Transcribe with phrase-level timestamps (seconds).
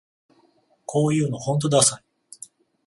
[0.87, 2.03] こういうのほんとダサい